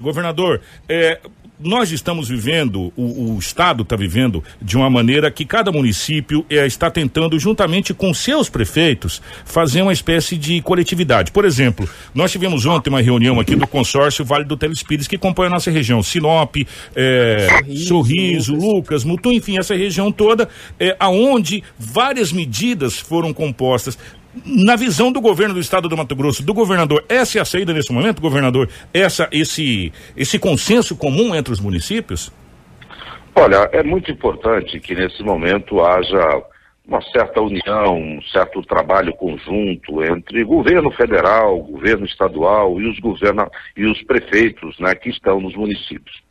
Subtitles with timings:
[0.00, 1.18] Governador, é,
[1.58, 6.64] nós estamos vivendo, o, o Estado está vivendo de uma maneira que cada município é,
[6.64, 11.32] está tentando, juntamente com seus prefeitos, fazer uma espécie de coletividade.
[11.32, 15.48] Por exemplo, nós tivemos ontem uma reunião aqui do consórcio Vale do Telespires, que compõe
[15.48, 16.54] a nossa região, Sinop,
[16.94, 19.02] é, Sorriso, Sorriso Lucas.
[19.02, 23.98] Mutum, enfim, essa região toda, é, aonde várias medidas foram compostas
[24.44, 27.72] na visão do governo do estado do Mato Grosso, do governador, essa é a saída
[27.72, 28.68] nesse momento, governador?
[28.92, 32.32] Essa, esse, esse consenso comum entre os municípios?
[33.34, 36.42] Olha, é muito importante que nesse momento haja
[36.88, 43.46] uma certa união, um certo trabalho conjunto entre governo federal, governo estadual e os, governa
[43.76, 46.22] e os prefeitos né, que estão nos municípios.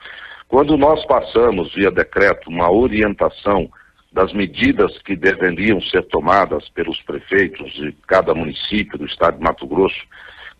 [0.47, 3.69] Quando nós passamos via decreto uma orientação
[4.17, 9.67] das medidas que deveriam ser tomadas pelos prefeitos de cada município do estado de Mato
[9.67, 10.03] Grosso.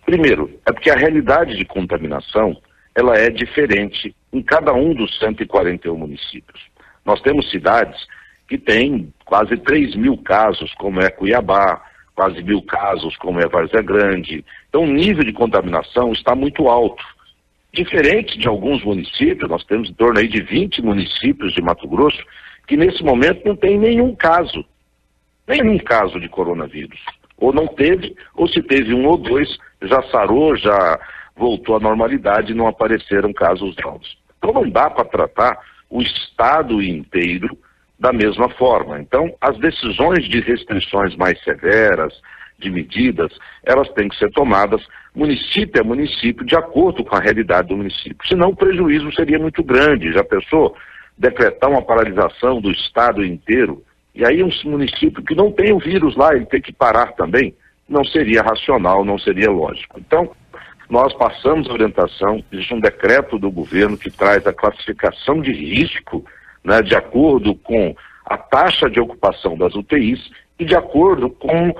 [0.05, 2.55] Primeiro, é porque a realidade de contaminação
[2.93, 6.61] ela é diferente em cada um dos 141 municípios.
[7.03, 8.00] Nós temos cidades
[8.47, 11.81] que têm quase 3 mil casos, como é Cuiabá,
[12.13, 14.45] quase mil casos, como é Várzea Grande.
[14.69, 17.03] Então, o nível de contaminação está muito alto.
[17.73, 22.23] Diferente de alguns municípios, nós temos em torno aí de 20 municípios de Mato Grosso
[22.67, 24.63] que nesse momento não tem nenhum caso,
[25.47, 26.99] nenhum caso de coronavírus.
[27.37, 30.99] Ou não teve, ou se teve um ou dois, já sarou, já
[31.35, 34.17] voltou à normalidade e não apareceram casos novos.
[34.38, 35.57] Então não dá para tratar
[35.89, 37.57] o estado inteiro
[37.99, 38.99] da mesma forma.
[38.99, 42.13] Então, as decisões de restrições mais severas,
[42.59, 43.31] de medidas,
[43.63, 44.83] elas têm que ser tomadas
[45.15, 48.27] município a município, de acordo com a realidade do município.
[48.27, 50.11] Senão o prejuízo seria muito grande.
[50.11, 50.75] Já pensou?
[51.17, 56.15] Decretar uma paralisação do estado inteiro, e aí um município que não tem o vírus
[56.15, 57.53] lá, ele tem que parar também,
[57.87, 59.99] não seria racional, não seria lógico.
[59.99, 60.29] Então,
[60.89, 66.25] nós passamos a orientação, existe um decreto do governo que traz a classificação de risco,
[66.63, 67.95] né, de acordo com
[68.25, 70.29] a taxa de ocupação das UTIs
[70.59, 71.75] e de acordo com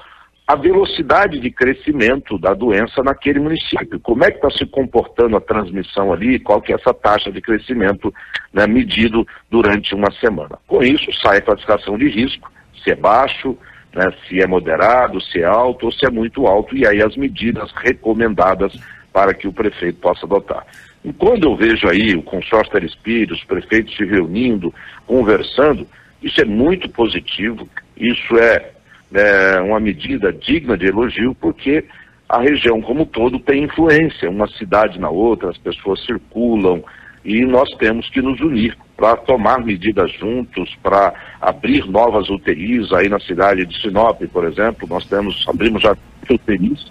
[0.48, 4.00] a velocidade de crescimento da doença naquele município.
[4.00, 7.42] Como é que está se comportando a transmissão ali, qual que é essa taxa de
[7.42, 8.14] crescimento
[8.54, 10.58] né, medido durante uma semana.
[10.66, 12.50] Com isso, sai a classificação de risco,
[12.82, 13.58] se é baixo,
[13.94, 17.18] né, se é moderado, se é alto ou se é muito alto, e aí as
[17.18, 18.74] medidas recomendadas
[19.12, 20.66] para que o prefeito possa adotar.
[21.04, 24.74] E quando eu vejo aí o consórcio Telespírito, os prefeitos se reunindo,
[25.06, 25.86] conversando,
[26.22, 28.77] isso é muito positivo, isso é
[29.14, 31.86] é, uma medida digna de elogio, porque
[32.28, 36.84] a região como um todo tem influência, uma cidade na outra, as pessoas circulam
[37.24, 43.08] e nós temos que nos unir para tomar medidas juntos, para abrir novas UTIs aí
[43.08, 45.96] na cidade de Sinop, por exemplo, nós temos, abrimos já
[46.30, 46.86] UTIs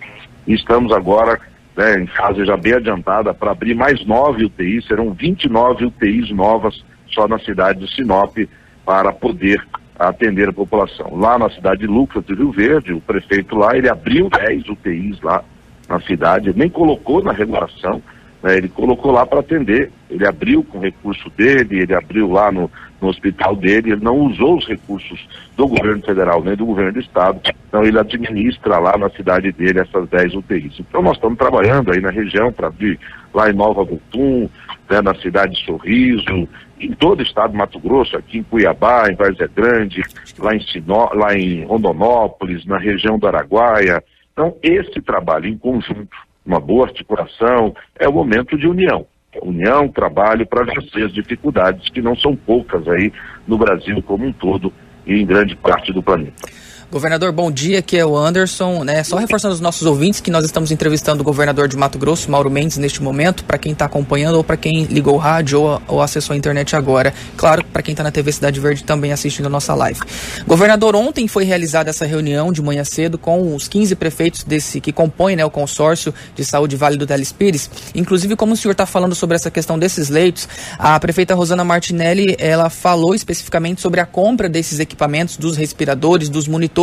[0.47, 1.39] e estamos agora
[1.77, 6.83] né, em fase já bem adiantada para abrir mais nove UTIs, serão 29 UTIs novas
[7.09, 8.37] só na cidade de Sinop
[8.85, 9.61] para poder
[9.99, 11.17] atender a população.
[11.17, 15.21] Lá na cidade de Lucas do Rio Verde, o prefeito lá, ele abriu 10 UTIs
[15.23, 15.43] lá
[15.89, 18.03] na cidade, nem colocou na regulação,
[18.43, 19.91] né, ele colocou lá para atender.
[20.11, 22.71] Ele abriu com recurso dele, ele abriu lá no,
[23.01, 27.01] no hospital dele, ele não usou os recursos do governo federal nem do governo do
[27.01, 30.79] estado, então ele administra lá na cidade dele essas 10 UTIs.
[30.79, 32.99] Então nós estamos trabalhando aí na região para abrir
[33.35, 34.49] lá em Nova Mutum,
[34.89, 36.49] né, na cidade de Sorriso,
[36.81, 40.03] em todo o estado de Mato Grosso, aqui em Cuiabá, em Várzea Grande,
[40.39, 44.03] lá em, Sinó, lá em Rondonópolis, na região do Araguaia.
[44.33, 49.07] Então, esse trabalho em conjunto, uma boa articulação, é o momento de união.
[49.43, 53.13] União, trabalho para vencer as dificuldades, que não são poucas aí
[53.47, 54.73] no Brasil como um todo
[55.07, 56.47] e em grande parte do planeta.
[56.89, 59.03] Governador, bom dia, aqui é o Anderson, né?
[59.03, 62.49] Só reforçando os nossos ouvintes que nós estamos entrevistando o governador de Mato Grosso, Mauro
[62.49, 66.01] Mendes, neste momento, para quem está acompanhando ou para quem ligou o rádio ou, ou,
[66.01, 67.13] acessou a internet agora.
[67.37, 69.99] Claro, para quem está na TV Cidade Verde também assistindo a nossa live.
[70.47, 74.93] Governador, ontem foi realizada essa reunião de manhã cedo com os 15 prefeitos desse que
[74.93, 77.69] compõem né, o consórcio de saúde Vale do Telespires.
[77.97, 80.49] Inclusive, como o senhor está falando sobre essa questão desses leitos,
[80.79, 86.47] a prefeita Rosana Martinelli, ela falou especificamente sobre a compra desses equipamentos, dos respiradores, dos
[86.47, 86.76] monitores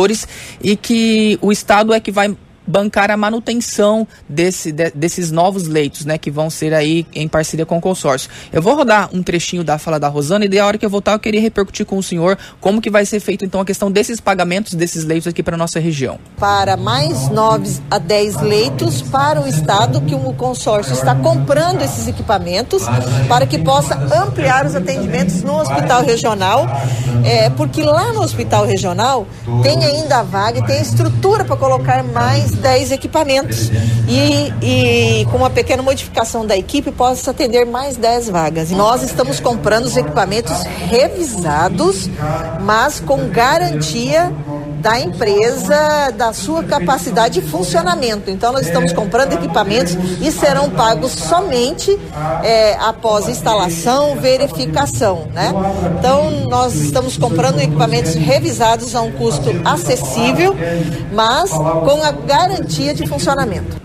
[0.62, 2.36] e que o Estado é que vai
[2.66, 7.66] bancar a manutenção desse, de, desses novos leitos, né, que vão ser aí em parceria
[7.66, 8.30] com o consórcio.
[8.52, 10.90] Eu vou rodar um trechinho da fala da Rosana e daí a hora que eu
[10.90, 13.90] voltar eu queria repercutir com o senhor como que vai ser feito então a questão
[13.90, 16.18] desses pagamentos desses leitos aqui para nossa região.
[16.38, 22.06] Para mais 9 a 10 leitos para o estado que o consórcio está comprando esses
[22.06, 22.84] equipamentos
[23.28, 26.66] para que possa ampliar os atendimentos no hospital regional,
[27.24, 29.26] é, porque lá no hospital regional
[29.62, 33.70] tem ainda a vaga tem estrutura para colocar mais 10 equipamentos
[34.08, 38.70] e, e com uma pequena modificação da equipe possa atender mais 10 vagas.
[38.70, 42.08] E nós estamos comprando os equipamentos revisados,
[42.60, 44.32] mas com garantia
[44.84, 48.30] da empresa, da sua capacidade de funcionamento.
[48.30, 51.98] Então, nós estamos comprando equipamentos e serão pagos somente
[52.42, 55.54] é, após instalação, verificação, né?
[55.98, 60.54] Então, nós estamos comprando equipamentos revisados a um custo acessível,
[61.10, 63.83] mas com a garantia de funcionamento.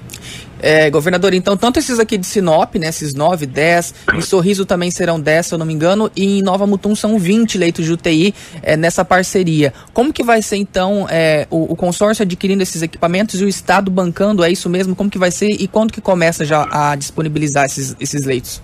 [0.61, 4.91] É, governador, então, tanto esses aqui de Sinop, né, esses 9, 10, em Sorriso também
[4.91, 7.93] serão 10, se eu não me engano, e em Nova Mutum são 20 leitos de
[7.93, 9.73] UTI é, nessa parceria.
[9.93, 13.89] Como que vai ser, então, é, o, o, consórcio adquirindo esses equipamentos e o Estado
[13.89, 14.95] bancando, é isso mesmo?
[14.95, 18.61] Como que vai ser e quando que começa já a disponibilizar esses, esses leitos?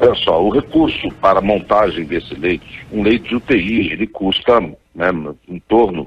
[0.00, 4.60] Olha só, o recurso para montagem desse leito, um leito de UTI, ele custa
[4.94, 5.10] né,
[5.48, 6.06] em torno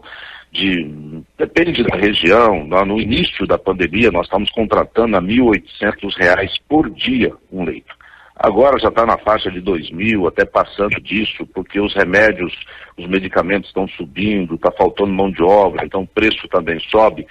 [0.52, 1.24] de.
[1.38, 2.66] Depende da região.
[2.66, 7.96] No início da pandemia, nós estamos contratando a R$ 1.800 por dia um leito.
[8.36, 12.52] Agora já está na faixa de R$ mil, até passando disso, porque os remédios,
[12.98, 17.28] os medicamentos estão subindo, está faltando mão de obra, então o preço também sobe.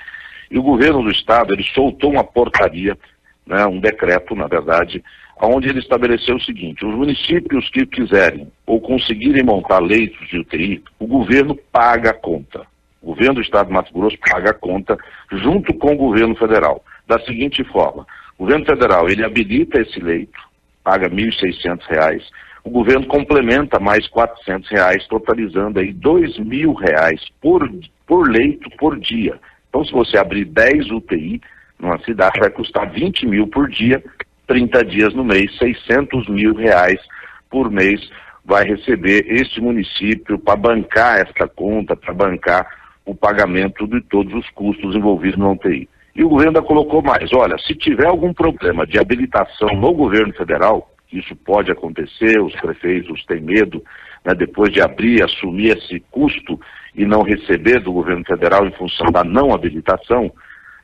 [0.48, 2.96] E o governo do estado, ele soltou uma portaria,
[3.44, 5.02] né, um decreto, na verdade,
[5.42, 10.82] onde ele estabeleceu o seguinte: os municípios que quiserem ou conseguirem montar leitos de UTI,
[10.98, 12.69] o governo paga a conta.
[13.02, 14.96] O governo do estado de Mato Grosso paga a conta
[15.32, 16.84] junto com o governo federal.
[17.06, 18.06] Da seguinte forma,
[18.38, 20.38] o governo federal ele habilita esse leito,
[20.84, 22.22] paga R$ 1.600,
[22.62, 27.70] o governo complementa mais R$ reais, totalizando aí R$ 2.000 por,
[28.06, 29.38] por leito por dia.
[29.68, 31.40] Então, se você abrir 10 UTI
[31.78, 34.02] numa cidade, vai custar 20 mil por dia,
[34.46, 37.00] 30 dias no mês, 600 mil reais
[37.48, 38.00] por mês
[38.44, 42.66] vai receber este município para bancar esta conta, para bancar
[43.10, 45.88] o pagamento de todos os custos envolvidos no UTI.
[46.14, 50.32] E o governo ainda colocou mais, olha, se tiver algum problema de habilitação no governo
[50.34, 53.82] federal, isso pode acontecer, os prefeitos têm medo,
[54.24, 56.60] né, depois de abrir, assumir esse custo
[56.94, 60.32] e não receber do governo federal em função da não habilitação,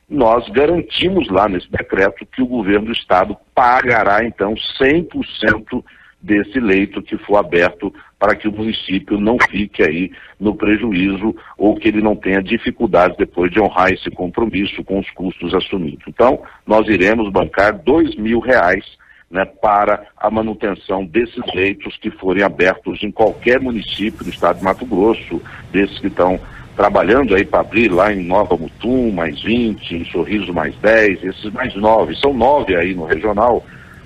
[0.08, 5.84] nós garantimos lá nesse decreto que o governo do estado pagará então 100%
[6.20, 10.11] desse leito que for aberto para que o município não fique aí
[10.41, 15.11] no prejuízo ou que ele não tenha dificuldades depois de honrar esse compromisso com os
[15.11, 16.05] custos assumidos.
[16.09, 18.85] Então, nós iremos bancar dois mil reais
[19.31, 24.65] né, para a manutenção desses leitos que forem abertos em qualquer município do estado de
[24.65, 26.41] Mato Grosso, desses que estão
[26.77, 31.53] trabalhando aí para abrir lá em Nova Mutum, mais 20, em Sorriso mais 10, esses
[31.53, 33.65] mais nove, são nove aí no regional,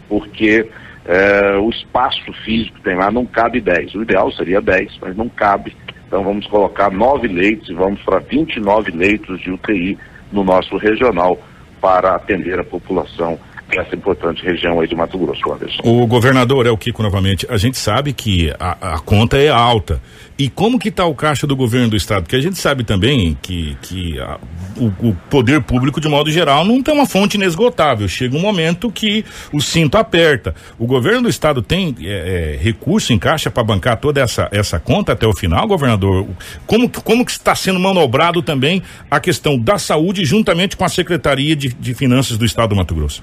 [0.09, 0.69] porque
[1.05, 3.95] é, o espaço físico que tem lá não cabe 10.
[3.95, 5.77] O ideal seria 10, mas não cabe.
[6.07, 9.99] Então vamos colocar nove leitos e vamos para 29 leitos de UTI
[10.33, 11.39] no nosso regional
[11.81, 13.39] para atender a população
[13.77, 15.83] dessa importante região aí de Mato Grosso, Anderson.
[15.85, 17.47] O governador é o Kiko novamente.
[17.49, 20.01] A gente sabe que a, a conta é alta.
[20.41, 22.23] E como que está o caixa do governo do estado?
[22.23, 24.39] Porque a gente sabe também que, que a,
[24.75, 28.09] o, o, poder público, de modo geral, não tem uma fonte inesgotável.
[28.09, 29.23] Chega um momento que
[29.53, 30.55] o cinto aperta.
[30.79, 34.81] O governo do estado tem é, é, recurso em caixa para bancar toda essa, essa
[34.81, 36.27] conta até o final, governador?
[36.67, 41.55] Como, como que está sendo manobrado também a questão da saúde juntamente com a Secretaria
[41.55, 43.23] de, de Finanças do estado do Mato Grosso?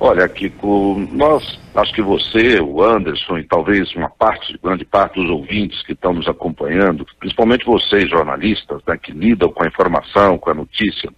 [0.00, 5.30] Olha, Kiko, nós, acho que você, o Anderson e talvez uma parte, grande parte dos
[5.30, 10.50] ouvintes que estão nos acompanhando, principalmente vocês, jornalistas, né, que lidam com a informação, com
[10.50, 11.10] a notícia,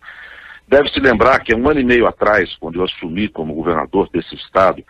[0.68, 4.34] deve se lembrar que um ano e meio atrás, quando eu assumi como governador desse
[4.34, 4.84] estado,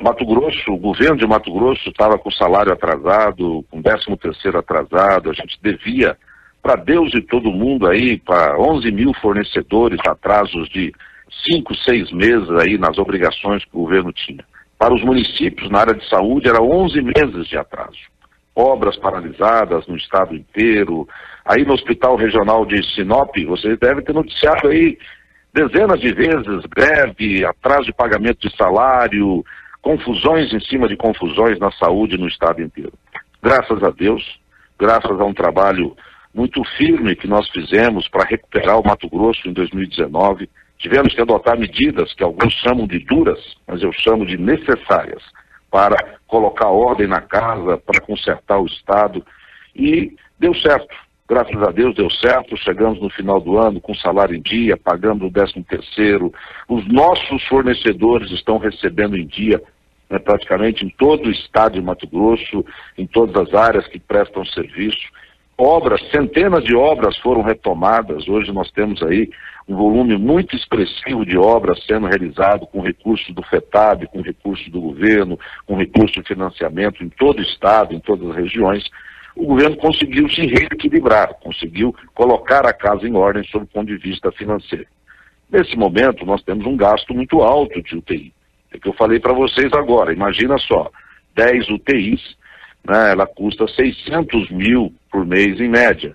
[0.00, 5.30] Mato Grosso, o governo de Mato Grosso estava com salário atrasado, com décimo terceiro atrasado,
[5.30, 6.16] a gente devia
[6.62, 10.92] para Deus e todo mundo aí, para 11 mil fornecedores atrasos de
[11.44, 14.44] cinco, seis meses aí nas obrigações que o governo tinha.
[14.78, 17.98] Para os municípios, na área de saúde, era 11 meses de atraso.
[18.54, 21.08] Obras paralisadas no estado inteiro.
[21.44, 24.98] Aí no Hospital Regional de Sinop, vocês devem ter noticiado aí
[25.52, 29.42] dezenas de vezes greve, atraso de pagamento de salário,
[29.80, 32.92] confusões em cima de confusões na saúde no estado inteiro.
[33.42, 34.22] Graças a Deus,
[34.78, 35.96] graças a um trabalho
[36.34, 41.58] muito firme que nós fizemos para recuperar o Mato Grosso em 2019, Tivemos que adotar
[41.58, 45.22] medidas que alguns chamam de duras, mas eu chamo de necessárias,
[45.70, 49.24] para colocar ordem na casa, para consertar o Estado.
[49.74, 50.94] E deu certo.
[51.28, 52.56] Graças a Deus deu certo.
[52.56, 56.32] Chegamos no final do ano com salário em dia, pagando o 13 terceiro.
[56.68, 59.60] Os nossos fornecedores estão recebendo em dia,
[60.08, 62.64] né, praticamente em todo o estado de Mato Grosso,
[62.96, 65.10] em todas as áreas que prestam serviço.
[65.58, 68.28] Obras, centenas de obras foram retomadas.
[68.28, 69.30] Hoje nós temos aí
[69.66, 74.80] um volume muito expressivo de obras sendo realizado com recursos do FETAB, com recursos do
[74.80, 78.84] governo, com recursos de financiamento em todo o estado, em todas as regiões.
[79.34, 83.96] O governo conseguiu se reequilibrar, conseguiu colocar a casa em ordem sob o ponto de
[83.96, 84.86] vista financeiro.
[85.50, 88.32] Nesse momento, nós temos um gasto muito alto de UTI.
[88.72, 90.90] É que eu falei para vocês agora, imagina só,
[91.34, 92.36] 10 UTIs,
[92.84, 96.14] né, ela custa 600 mil por mês em média.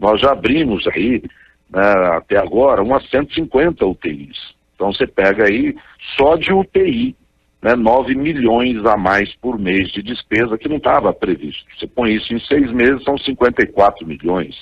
[0.00, 1.22] Nós já abrimos aí,
[1.70, 4.36] né, até agora, umas 150 UTIs.
[4.74, 5.76] Então você pega aí,
[6.18, 7.14] só de UTI,
[7.62, 11.64] né, 9 milhões a mais por mês de despesa que não estava previsto.
[11.78, 14.56] Você põe isso em seis meses, são 54 milhões.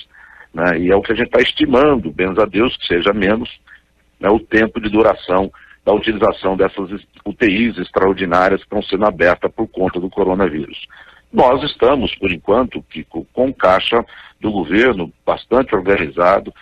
[0.52, 3.48] Né, e é o que a gente está estimando, bens a Deus, que seja menos
[4.20, 5.50] né, o tempo de duração
[5.86, 6.90] da utilização dessas
[7.24, 10.86] UTIs extraordinárias que estão sendo abertas por conta do coronavírus.
[11.32, 14.04] Nós estamos, por enquanto, Kiko, com caixa
[14.40, 16.52] do governo bastante organizado.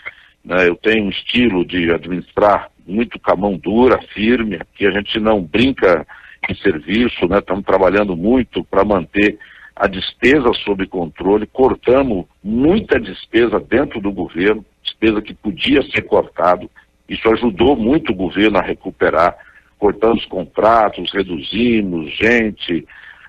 [0.44, 0.68] Né?
[0.68, 5.18] Eu tenho um estilo de administrar muito com a mão dura, firme, que a gente
[5.18, 6.06] não brinca
[6.48, 7.38] em serviço, né?
[7.38, 9.38] estamos trabalhando muito para manter
[9.74, 16.68] a despesa sob controle, cortamos muita despesa dentro do governo, despesa que podia ser cortado,
[17.08, 19.36] isso ajudou muito o governo a recuperar,
[19.78, 22.84] cortamos contratos, reduzimos gente,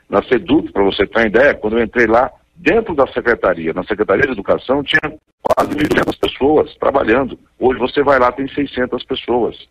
[0.10, 3.84] na SEDUC, para você ter uma ideia, quando eu entrei lá, dentro da secretaria, na
[3.84, 7.40] Secretaria de Educação, tinha quase 1.500 pessoas trabalhando.
[7.60, 9.68] Hoje você vai lá, tem 600 pessoas.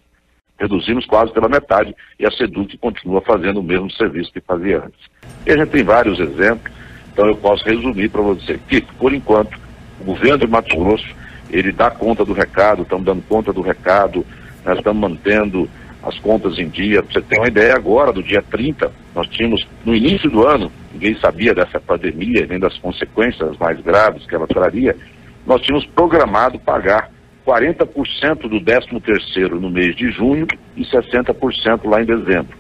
[0.59, 5.01] Reduzimos quase pela metade e a SEDUC continua fazendo o mesmo serviço que fazia antes.
[5.47, 6.73] E a gente tem vários exemplos,
[7.13, 9.59] então eu posso resumir para você que, por enquanto,
[10.01, 11.15] o governo de Mato Grosso,
[11.51, 14.25] ele dá conta do recado, estamos dando conta do recado,
[14.65, 15.69] nós estamos mantendo
[16.03, 17.03] as contas em dia.
[17.03, 21.19] Você ter uma ideia agora, do dia 30, nós tínhamos, no início do ano, ninguém
[21.19, 24.97] sabia dessa pandemia, nem das consequências mais graves que ela traria,
[25.47, 27.11] nós tínhamos programado pagar
[27.47, 32.57] 40% do 13 terceiro no mês de junho e 60% lá em dezembro.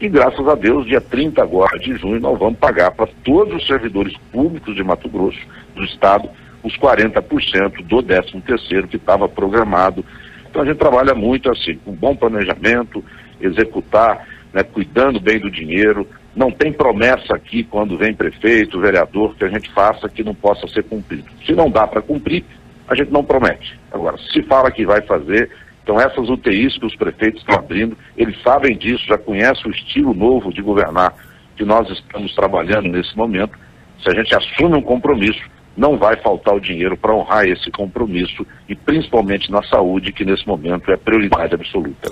[0.00, 3.66] E graças a Deus, dia 30 agora de junho, nós vamos pagar para todos os
[3.66, 5.40] servidores públicos de Mato Grosso,
[5.74, 6.30] do Estado,
[6.62, 10.04] os 40% do 13 terceiro que estava programado
[10.48, 13.04] então a gente trabalha muito assim, com bom planejamento,
[13.40, 16.06] executar, né, cuidando bem do dinheiro.
[16.34, 20.66] Não tem promessa aqui quando vem prefeito, vereador, que a gente faça que não possa
[20.68, 21.24] ser cumprido.
[21.44, 22.44] Se não dá para cumprir,
[22.88, 23.78] a gente não promete.
[23.92, 25.50] Agora, se fala que vai fazer,
[25.82, 30.14] então essas UTIs que os prefeitos estão abrindo, eles sabem disso, já conhecem o estilo
[30.14, 31.14] novo de governar
[31.56, 33.58] que nós estamos trabalhando nesse momento.
[34.02, 35.40] Se a gente assume um compromisso,
[35.78, 40.46] não vai faltar o dinheiro para honrar esse compromisso e principalmente na saúde, que nesse
[40.46, 42.10] momento é prioridade absoluta.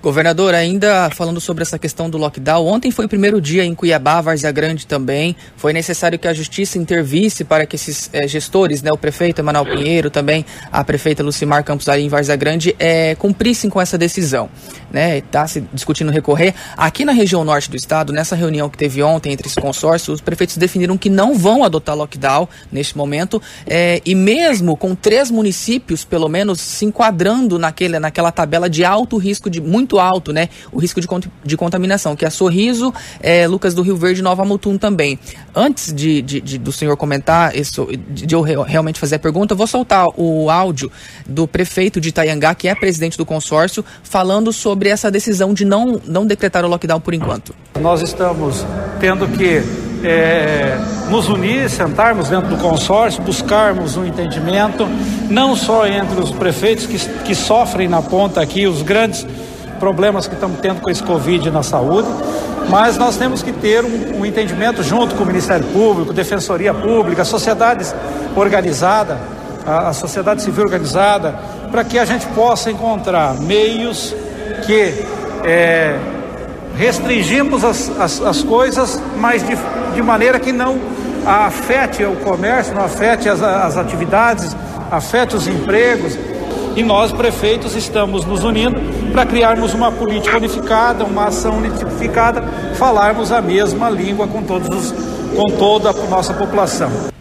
[0.00, 4.20] Governador, ainda falando sobre essa questão do lockdown, ontem foi o primeiro dia em Cuiabá,
[4.20, 5.34] Várzea Grande também.
[5.56, 9.64] Foi necessário que a justiça intervisse para que esses é, gestores, né, o prefeito Emanuel
[9.64, 14.48] Pinheiro, também a prefeita Lucimar Campos ali em Várzea Grande, é, cumprissem com essa decisão.
[14.90, 15.18] Né?
[15.18, 16.54] Está se discutindo recorrer.
[16.76, 20.20] Aqui na região norte do estado, nessa reunião que teve ontem entre esse consórcio, os
[20.20, 26.04] prefeitos definiram que não vão adotar lockdown neste momento, é, e mesmo com três municípios,
[26.04, 30.48] pelo menos, se enquadrando naquele, naquela tabela de alto risco de muito alto, né?
[30.72, 31.08] O risco de,
[31.44, 35.18] de contaminação, que é Sorriso, é, Lucas do Rio Verde e Nova Mutum também.
[35.54, 39.58] Antes de, de, de, do senhor comentar isso, de eu realmente fazer a pergunta, eu
[39.58, 40.90] vou soltar o áudio
[41.26, 46.00] do prefeito de Itaiangá, que é presidente do consórcio, falando sobre essa decisão de não,
[46.06, 47.54] não decretar o lockdown por enquanto.
[47.80, 48.64] Nós estamos
[49.00, 49.62] tendo que
[50.04, 50.78] é,
[51.10, 54.86] nos unir, sentarmos dentro do consórcio, buscarmos um entendimento,
[55.28, 59.26] não só entre os prefeitos que, que sofrem na ponta aqui, os grandes
[59.78, 62.08] problemas que estamos tendo com esse Covid na saúde,
[62.68, 67.22] mas nós temos que ter um, um entendimento junto com o Ministério Público, Defensoria Pública,
[67.22, 67.86] a sociedade
[68.36, 69.18] organizada,
[69.66, 71.38] a, a sociedade civil organizada,
[71.70, 74.14] para que a gente possa encontrar meios
[74.68, 74.92] que
[75.46, 75.98] é,
[76.76, 79.56] restringimos as, as, as, coisas, mas de,
[79.94, 80.78] de maneira que não
[81.24, 84.54] afete o comércio, não afete as, as atividades,
[84.90, 86.18] afete os empregos.
[86.76, 88.78] E nós, prefeitos, estamos nos unindo
[89.10, 92.44] para criarmos uma política unificada, uma ação unificada,
[92.74, 94.92] falarmos a mesma língua com todos os,
[95.34, 97.17] com toda a nossa população.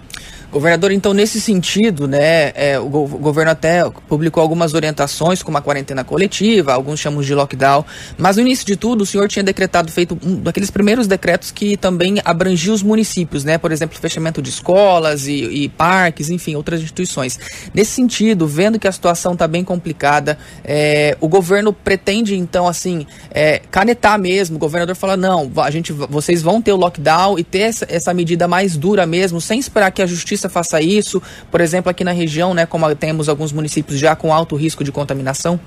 [0.58, 5.56] Governador, então, nesse sentido, né, é, o, go o, governo até publicou algumas orientações, como
[5.56, 7.86] a quarentena coletiva, alguns chamam de lockdown,
[8.18, 11.78] mas no início de tudo, o senhor tinha decretado, feito um daqueles primeiros decretos que
[11.78, 16.82] também abrangia os municípios, né, por exemplo, fechamento de escolas e, e parques, enfim, outras
[16.82, 17.40] instituições.
[17.72, 23.06] Nesse sentido, vendo que a situação está bem complicada, é, o governo pretende, então, assim,
[23.30, 27.44] é, canetar mesmo, o governador fala, não, a gente, vocês vão ter o lockdown e
[27.44, 31.22] ter essa, essa medida mais dura mesmo, sem esperar que a justiça você faça isso,
[31.52, 34.92] por exemplo, aqui na região, né, como temos alguns municípios já com alto risco de
[34.92, 35.60] contaminação?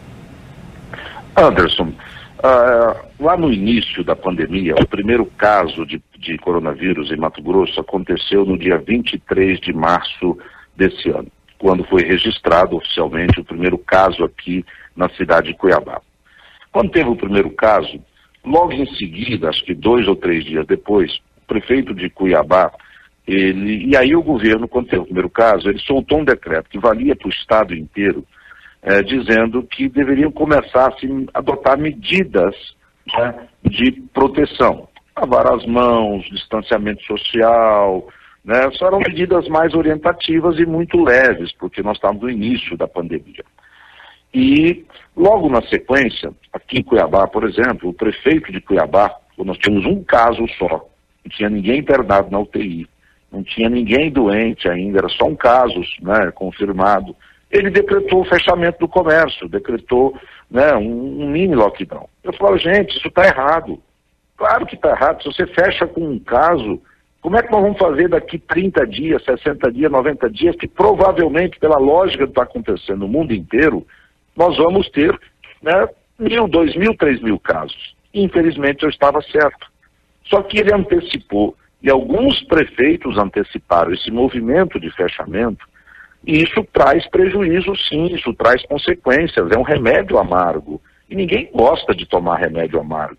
[1.37, 1.93] Anderson,
[2.39, 7.81] uh, lá no início da pandemia, o primeiro caso de, de coronavírus em Mato Grosso
[7.81, 10.37] aconteceu no dia 23 de março
[10.77, 14.65] desse ano, quando foi registrado oficialmente o primeiro caso aqui
[14.97, 16.01] na cidade de Cuiabá.
[16.73, 18.01] Quando teve o primeiro caso,
[18.45, 22.73] logo em seguida, acho que dois ou três dias depois, o prefeito de Cuiabá,
[23.33, 26.79] ele, e aí o governo, quando teve o primeiro caso, ele soltou um decreto que
[26.79, 28.27] valia para o estado inteiro,
[28.83, 32.55] é, dizendo que deveriam começar a se adotar medidas
[33.17, 34.89] né, de proteção.
[35.17, 38.09] Lavar as mãos, distanciamento social,
[38.45, 42.89] né, só eram medidas mais orientativas e muito leves, porque nós estávamos no início da
[42.89, 43.45] pandemia.
[44.33, 44.85] E
[45.17, 50.03] logo na sequência, aqui em Cuiabá, por exemplo, o prefeito de Cuiabá, nós tínhamos um
[50.03, 52.89] caso só, não tinha ninguém internado na UTI,
[53.33, 57.15] não tinha ninguém doente ainda, era só um caso né, confirmado
[57.51, 60.17] ele decretou o fechamento do comércio, decretou
[60.51, 62.09] né, um, um mini lockdown.
[62.23, 63.83] Eu falo, gente, isso está errado.
[64.37, 65.23] Claro que está errado.
[65.23, 66.81] Se você fecha com um caso,
[67.21, 71.59] como é que nós vamos fazer daqui 30 dias, 60 dias, 90 dias, que provavelmente,
[71.59, 73.85] pela lógica que está acontecendo no mundo inteiro,
[74.37, 75.19] nós vamos ter
[75.61, 77.97] né, mil, dois mil, três mil casos.
[78.15, 79.67] Infelizmente eu estava certo.
[80.27, 85.67] Só que ele antecipou, e alguns prefeitos anteciparam esse movimento de fechamento,
[86.27, 89.51] e isso traz prejuízo, sim, isso traz consequências.
[89.51, 90.81] É um remédio amargo.
[91.09, 93.19] E ninguém gosta de tomar remédio amargo.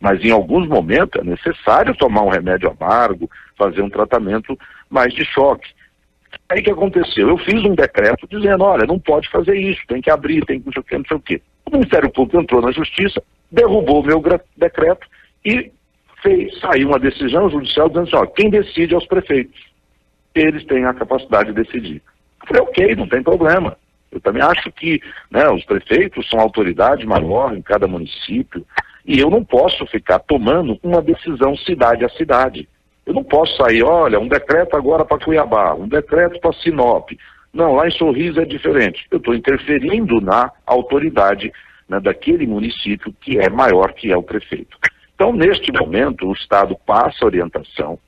[0.00, 5.24] Mas em alguns momentos é necessário tomar um remédio amargo, fazer um tratamento mais de
[5.24, 5.68] choque.
[6.48, 7.28] Aí que aconteceu?
[7.28, 10.66] Eu fiz um decreto dizendo, olha, não pode fazer isso, tem que abrir, tem que
[10.66, 11.42] não sei o que, não sei o que.
[11.66, 14.22] O Ministério Público entrou na Justiça, derrubou o meu
[14.56, 15.06] decreto
[15.44, 15.70] e
[16.22, 19.60] fez, saiu uma decisão judicial dizendo assim, ó, quem decide é os prefeitos.
[20.34, 22.02] Eles têm a capacidade de decidir.
[22.46, 23.76] Falei, ok, não tem problema.
[24.10, 25.00] Eu também acho que
[25.30, 28.66] né, os prefeitos são autoridade maior em cada município
[29.06, 32.68] e eu não posso ficar tomando uma decisão cidade a cidade.
[33.06, 37.10] Eu não posso sair, olha, um decreto agora para Cuiabá, um decreto para Sinop.
[37.52, 39.06] Não, lá em Sorriso é diferente.
[39.10, 41.52] Eu estou interferindo na autoridade
[41.88, 44.76] né, daquele município que é maior que é o prefeito.
[45.20, 47.98] Então, neste momento, o Estado passa orientação,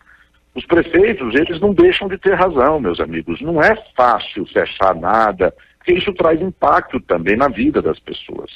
[0.55, 3.39] os prefeitos, eles não deixam de ter razão, meus amigos.
[3.43, 8.51] Não é fácil fechar nada, porque isso traz impacto também na vida das pessoas.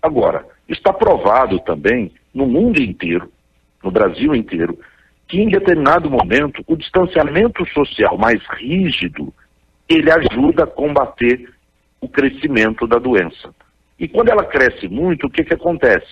[0.00, 3.28] Agora, está provado também no mundo inteiro,
[3.82, 4.78] no Brasil inteiro,
[5.26, 9.34] que em determinado momento o distanciamento social mais rígido,
[9.88, 11.52] ele ajuda a combater
[12.00, 13.52] o crescimento da doença.
[13.98, 16.06] E quando ela cresce muito, o que, que acontece?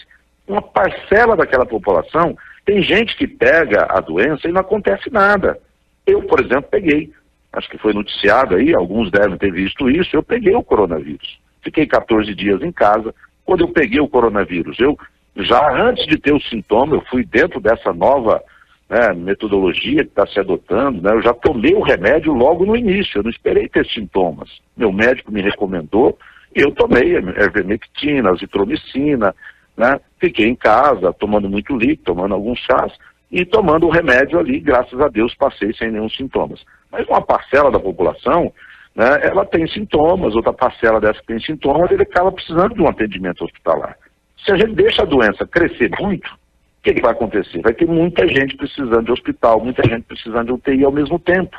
[0.47, 5.59] Uma parcela daquela população tem gente que pega a doença e não acontece nada.
[6.07, 7.11] Eu, por exemplo, peguei.
[7.53, 10.17] Acho que foi noticiado aí, alguns devem ter visto isso.
[10.17, 11.39] Eu peguei o coronavírus.
[11.63, 13.15] Fiquei 14 dias em casa.
[13.45, 14.99] Quando eu peguei o coronavírus, eu
[15.37, 18.43] já antes de ter o sintoma, eu fui dentro dessa nova
[18.89, 23.19] né, metodologia que está se adotando, né, eu já tomei o remédio logo no início,
[23.19, 24.49] eu não esperei ter sintomas.
[24.77, 26.19] Meu médico me recomendou,
[26.55, 29.35] eu tomei a azitromicina,
[29.77, 30.01] né?
[30.19, 32.93] Fiquei em casa, tomando muito líquido, tomando alguns chás
[33.31, 36.65] e tomando o remédio ali, graças a Deus passei sem nenhum sintomas.
[36.91, 38.53] Mas uma parcela da população,
[38.95, 42.89] né, ela tem sintomas, outra parcela dessa que tem sintomas, ele acaba precisando de um
[42.89, 43.99] atendimento hospitalar.
[44.45, 47.61] Se a gente deixa a doença crescer muito, o que, que vai acontecer?
[47.63, 51.59] Vai ter muita gente precisando de hospital, muita gente precisando de UTI ao mesmo tempo.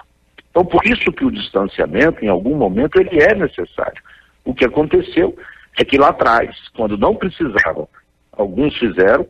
[0.51, 4.01] Então, por isso que o distanciamento, em algum momento, ele é necessário.
[4.45, 5.35] O que aconteceu
[5.77, 7.89] é que lá atrás, quando não precisavam
[8.37, 9.25] alguns fizeram.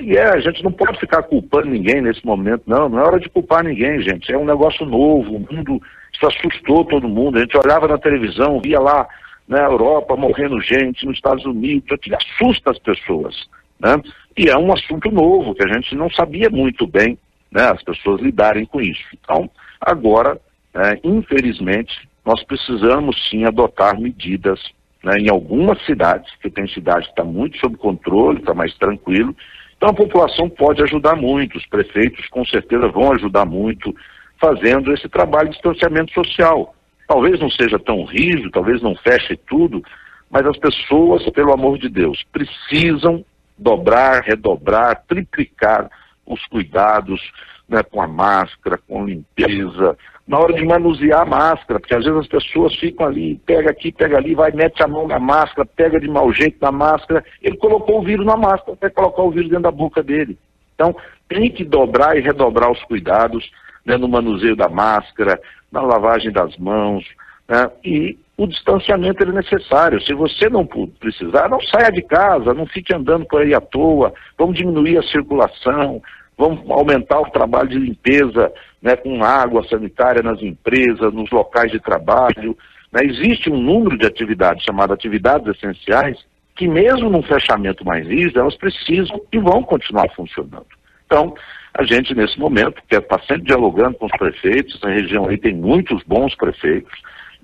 [0.00, 2.88] E é, a gente não pode ficar culpando ninguém nesse momento, não.
[2.88, 4.32] Não é hora de culpar ninguém, gente.
[4.32, 5.80] É um negócio novo, o mundo,
[6.12, 7.38] isso assustou todo mundo.
[7.38, 9.06] A gente olhava na televisão, via lá
[9.46, 13.46] na Europa morrendo gente, nos Estados Unidos, aquilo assusta as pessoas.
[13.78, 13.94] Né?
[14.36, 17.18] E é um assunto novo, que a gente não sabia muito bem
[17.52, 19.04] né, as pessoas lidarem com isso.
[19.12, 19.48] Então,
[19.80, 20.40] agora,
[20.74, 24.60] é, infelizmente, nós precisamos sim adotar medidas
[25.04, 29.36] né, em algumas cidades, que tem cidade que está muito sob controle, está mais tranquilo.
[29.76, 33.94] Então a população pode ajudar muito, os prefeitos com certeza vão ajudar muito
[34.40, 36.74] fazendo esse trabalho de distanciamento social.
[37.06, 39.82] Talvez não seja tão rígido, talvez não feche tudo,
[40.30, 43.24] mas as pessoas, pelo amor de Deus, precisam
[43.58, 45.90] dobrar, redobrar, triplicar
[46.26, 47.20] os cuidados
[47.68, 49.96] né, com a máscara, com limpeza,
[50.26, 53.92] na hora de manusear a máscara, porque às vezes as pessoas ficam ali, pega aqui,
[53.92, 57.56] pega ali, vai, mete a mão na máscara, pega de mau jeito na máscara, ele
[57.56, 60.38] colocou o vírus na máscara, vai colocar o vírus dentro da boca dele.
[60.74, 60.96] Então,
[61.28, 63.50] tem que dobrar e redobrar os cuidados,
[63.84, 65.38] né, no manuseio da máscara,
[65.70, 67.04] na lavagem das mãos,
[67.46, 70.00] né, e o distanciamento é necessário.
[70.02, 74.12] Se você não precisar, não saia de casa, não fique andando por aí à toa,
[74.38, 76.02] vamos diminuir a circulação,
[76.36, 81.80] vamos aumentar o trabalho de limpeza né, com água sanitária nas empresas, nos locais de
[81.80, 82.56] trabalho.
[82.92, 83.00] Né?
[83.04, 86.18] Existe um número de atividades chamadas atividades essenciais
[86.56, 90.66] que mesmo num fechamento mais rígido, elas precisam e vão continuar funcionando.
[91.06, 91.34] Então,
[91.76, 96.02] a gente nesse momento estar sempre dialogando com os prefeitos, a região aí tem muitos
[96.04, 96.92] bons prefeitos,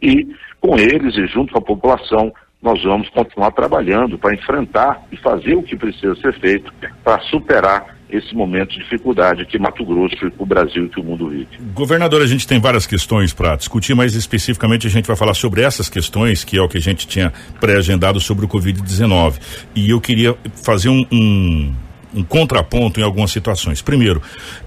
[0.01, 0.29] e
[0.61, 5.55] com eles e junto com a população, nós vamos continuar trabalhando para enfrentar e fazer
[5.55, 6.73] o que precisa ser feito
[7.03, 11.29] para superar esse momento de dificuldade que Mato Grosso, o Brasil e que o mundo
[11.29, 11.49] vive.
[11.75, 15.63] Governador, a gente tem várias questões para discutir, mas especificamente a gente vai falar sobre
[15.63, 19.39] essas questões, que é o que a gente tinha pré-agendado sobre o Covid-19.
[19.75, 21.75] E eu queria fazer um, um
[22.13, 23.81] um contraponto em algumas situações.
[23.81, 24.21] Primeiro,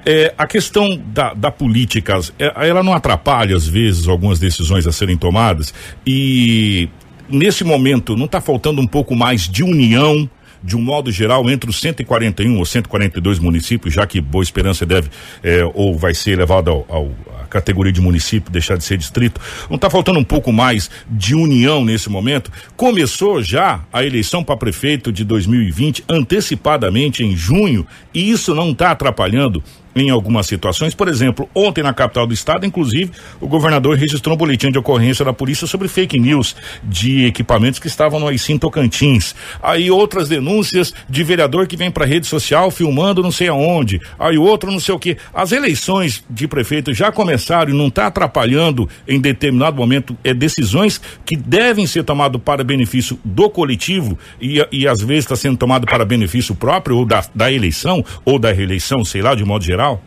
[0.05, 4.91] é, a questão da, da política, é, ela não atrapalha, às vezes, algumas decisões a
[4.91, 5.73] serem tomadas
[6.05, 6.87] e
[7.29, 10.29] nesse momento não está faltando um pouco mais de união
[10.63, 15.09] de um modo geral, entre os 141 ou 142 municípios, já que Boa Esperança deve
[15.43, 19.89] é, ou vai ser ao à categoria de município, deixar de ser distrito, não está
[19.89, 22.51] faltando um pouco mais de união nesse momento?
[22.75, 28.91] Começou já a eleição para prefeito de 2020 antecipadamente em junho e isso não está
[28.91, 29.63] atrapalhando
[29.95, 30.95] em algumas situações.
[30.95, 35.23] Por exemplo, ontem na capital do estado, inclusive, o governador registrou um boletim de ocorrência
[35.23, 39.35] da polícia sobre fake news de equipamentos que estavam no Aicim Tocantins.
[39.61, 43.99] Aí outras denúncias de vereador que vem para rede social filmando não sei aonde.
[44.17, 45.17] Aí outro não sei o que.
[45.33, 50.99] As eleições de prefeito já começaram e não está atrapalhando em determinado momento é, decisões
[51.25, 55.85] que devem ser tomadas para benefício do coletivo e, e às vezes está sendo tomado
[55.85, 59.82] para benefício próprio ou da, da eleição ou da reeleição, sei lá, de modo geral
[59.83, 60.01] geral?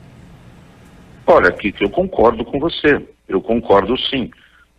[1.26, 3.04] Olha, Kiko, eu concordo com você.
[3.28, 4.30] Eu concordo sim.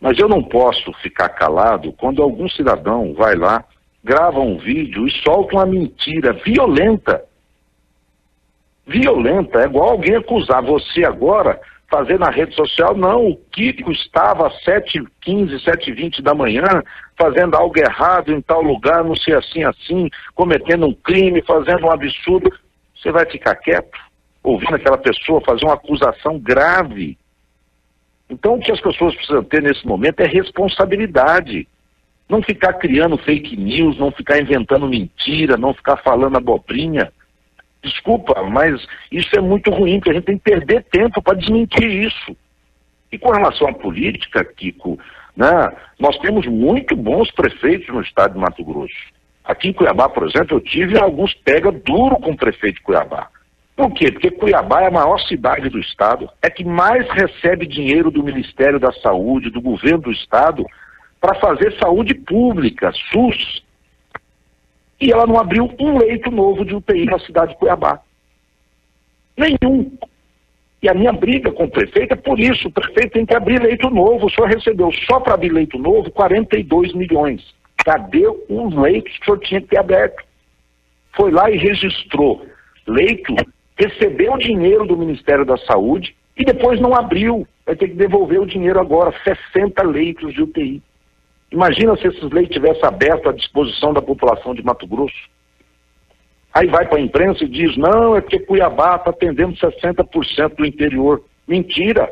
[0.02, 3.64] Mas eu não posso ficar calado quando algum cidadão vai lá,
[4.04, 7.24] grava um vídeo e solta uma mentira violenta.
[8.86, 9.62] Violenta.
[9.62, 14.54] É igual alguém acusar você agora, fazer na rede social, não, o Kiko estava às
[14.64, 16.84] 7h15, 7h20 da manhã,
[17.18, 21.92] fazendo algo errado em tal lugar, não sei assim, assim, cometendo um crime, fazendo um
[21.92, 22.50] absurdo.
[22.96, 24.07] Você vai ficar quieto?
[24.48, 27.18] Ouvindo aquela pessoa fazer uma acusação grave.
[28.30, 31.68] Então, o que as pessoas precisam ter nesse momento é responsabilidade.
[32.30, 37.12] Não ficar criando fake news, não ficar inventando mentira, não ficar falando abobrinha.
[37.84, 41.90] Desculpa, mas isso é muito ruim, porque a gente tem que perder tempo para desmentir
[41.90, 42.36] isso.
[43.12, 44.98] E com relação à política, Kiko,
[45.36, 48.96] né, nós temos muito bons prefeitos no estado de Mato Grosso.
[49.44, 53.30] Aqui em Cuiabá, por exemplo, eu tive alguns pega duro com o prefeito de Cuiabá.
[53.78, 54.12] Por quê?
[54.12, 58.80] Porque Cuiabá é a maior cidade do estado, é que mais recebe dinheiro do Ministério
[58.80, 60.66] da Saúde, do governo do estado,
[61.22, 63.64] para fazer saúde pública, SUS.
[65.00, 68.02] E ela não abriu um leito novo de UTI na cidade de Cuiabá.
[69.38, 69.96] Nenhum.
[70.82, 72.70] E a minha briga com o prefeito é por isso.
[72.70, 74.26] O prefeito tem que abrir leito novo.
[74.26, 77.54] O senhor recebeu só para abrir leito novo 42 milhões.
[77.86, 80.24] Cadê os leitos que o senhor tinha que ter aberto?
[81.16, 82.44] Foi lá e registrou
[82.88, 83.36] leito
[83.78, 87.48] recebeu o dinheiro do Ministério da Saúde e depois não abriu.
[87.66, 90.82] Vai ter que devolver o dinheiro agora, 60 leitos de UTI.
[91.52, 95.30] Imagina se esses leitos tivessem aberto à disposição da população de Mato Grosso.
[96.54, 100.66] Aí vai para a imprensa e diz, não, é porque Cuiabá está atendendo 60% do
[100.66, 101.24] interior.
[101.48, 102.12] Mentira!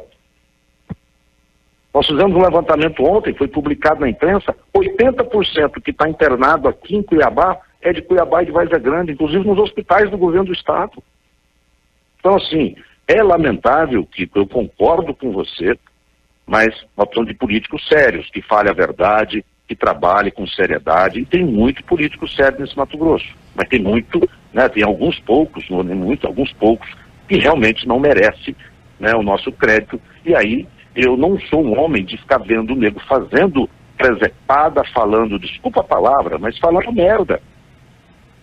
[1.93, 7.01] Nós fizemos um levantamento ontem, foi publicado na imprensa, 80% que está internado aqui em
[7.01, 11.01] Cuiabá é de Cuiabá e de Várzea Grande, inclusive nos hospitais do governo do estado.
[12.26, 12.76] Então, assim,
[13.08, 15.78] é lamentável que eu concordo com você,
[16.44, 21.26] mas nós precisamos de políticos sérios, que falem a verdade, que trabalhem com seriedade, e
[21.26, 23.32] tem muito político sério nesse Mato Grosso.
[23.54, 26.90] Mas tem muito, né, tem alguns poucos, não é muito, alguns poucos,
[27.30, 28.56] que realmente não merece
[29.00, 30.02] né, o nosso crédito.
[30.26, 35.38] E aí eu não sou um homem de ficar vendo o nego fazendo presepada, falando,
[35.38, 37.40] desculpa a palavra, mas falando merda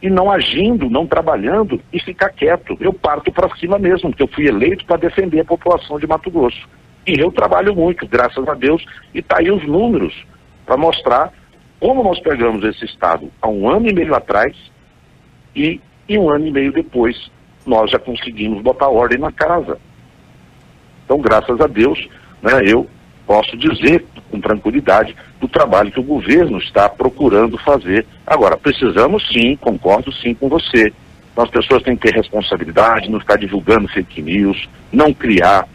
[0.02, 2.76] e não agindo, não trabalhando e ficar quieto.
[2.80, 6.28] Eu parto para cima mesmo, porque eu fui eleito para defender a população de Mato
[6.28, 6.68] Grosso.
[7.06, 8.84] E eu trabalho muito, graças a Deus,
[9.14, 10.12] e está aí os números
[10.66, 11.32] para mostrar
[11.78, 14.56] como nós pegamos esse Estado há um ano e meio atrás
[15.54, 17.30] e, e um ano e meio depois
[17.64, 19.78] nós já conseguimos botar ordem na casa.
[21.04, 22.08] Então, graças a Deus,
[22.40, 22.88] né, eu
[23.26, 28.06] posso dizer com tranquilidade do trabalho que o governo está procurando fazer.
[28.26, 30.92] Agora, precisamos sim, concordo sim com você.
[31.36, 35.66] As pessoas têm que ter responsabilidade, não ficar divulgando fake news, não criar.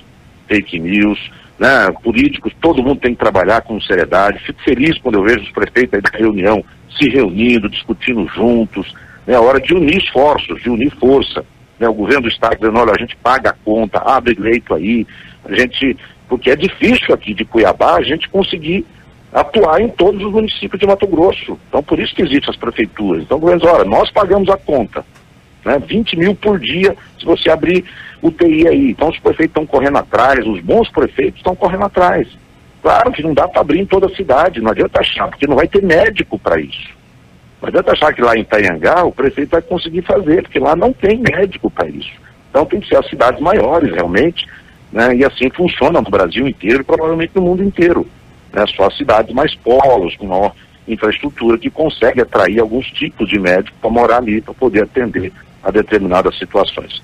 [0.47, 1.19] fake news,
[1.59, 1.89] né?
[2.03, 4.39] Políticos, todo mundo tem que trabalhar com seriedade.
[4.39, 6.63] Fico feliz quando eu vejo os prefeitos aí da reunião
[6.97, 8.93] se reunindo, discutindo juntos.
[9.25, 9.39] É né?
[9.39, 11.43] hora de unir esforços, de unir força.
[11.79, 11.87] Né?
[11.87, 15.05] O governo do estado dizendo, olha, a gente paga a conta, abre leito aí,
[15.45, 15.97] a gente.
[16.27, 18.85] Porque é difícil aqui de Cuiabá a gente conseguir
[19.31, 21.57] atuar em todos os municípios de Mato Grosso.
[21.67, 23.23] Então, por isso que existem as prefeituras.
[23.23, 25.05] Então, governo olha, nós pagamos a conta.
[25.65, 25.79] Né?
[25.79, 27.85] 20 mil por dia se você abrir
[28.21, 28.89] UTI aí.
[28.91, 32.27] Então, os prefeitos estão correndo atrás, os bons prefeitos estão correndo atrás.
[32.81, 35.55] Claro que não dá para abrir em toda a cidade, não adianta achar, porque não
[35.55, 36.95] vai ter médico para isso.
[37.61, 40.93] Não adianta achar que lá em Itaiangá o prefeito vai conseguir fazer, porque lá não
[40.93, 42.11] tem médico para isso.
[42.49, 44.47] Então tem que ser as cidades maiores, realmente,
[44.91, 45.15] né?
[45.15, 48.07] e assim funciona no Brasil inteiro e provavelmente no mundo inteiro.
[48.53, 48.65] Né?
[48.75, 50.53] Só as cidades mais polos, com maior
[50.87, 55.31] infraestrutura, que consegue atrair alguns tipos de médico para morar ali, para poder atender
[55.63, 57.01] a determinadas situações.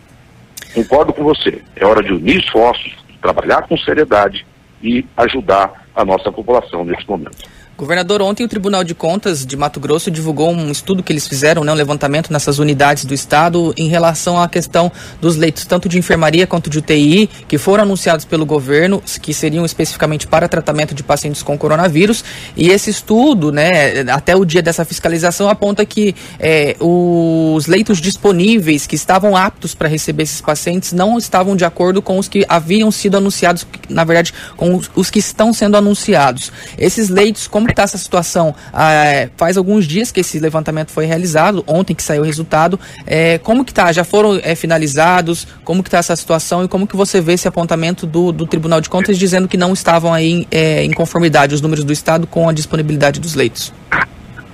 [0.73, 4.45] Concordo com você, é hora de unir esforços, trabalhar com seriedade
[4.81, 7.47] e ajudar a nossa população nesse momento.
[7.75, 11.63] Governador, ontem o Tribunal de Contas de Mato Grosso divulgou um estudo que eles fizeram,
[11.63, 15.97] né, um levantamento nessas unidades do estado em relação à questão dos leitos, tanto de
[15.97, 21.01] enfermaria quanto de UTI, que foram anunciados pelo governo, que seriam especificamente para tratamento de
[21.01, 22.23] pacientes com coronavírus.
[22.55, 28.85] E esse estudo, né, até o dia dessa fiscalização, aponta que é, os leitos disponíveis
[28.85, 32.91] que estavam aptos para receber esses pacientes não estavam de acordo com os que haviam
[32.91, 36.51] sido anunciados, na verdade, com os que estão sendo anunciados.
[36.77, 38.53] Esses leitos, como como está essa situação?
[38.73, 42.77] Ah, é, faz alguns dias que esse levantamento foi realizado, ontem que saiu o resultado.
[43.07, 43.89] É, como que está?
[43.93, 45.47] Já foram é, finalizados?
[45.63, 48.81] Como que está essa situação e como que você vê esse apontamento do, do Tribunal
[48.81, 52.49] de Contas dizendo que não estavam aí é, em conformidade os números do Estado com
[52.49, 53.71] a disponibilidade dos leitos?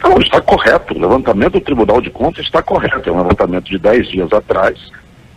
[0.04, 0.94] Não, está correto.
[0.94, 3.10] O levantamento do Tribunal de Contas está correto.
[3.10, 4.78] É um levantamento de 10 dias atrás,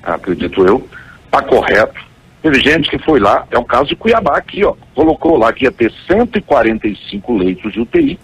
[0.02, 0.86] acredito eu.
[1.24, 2.11] Está correto
[2.42, 5.64] Teve gente que foi lá, é o caso de Cuiabá aqui, ó, colocou lá que
[5.64, 8.18] ia ter 145 leitos de UTI.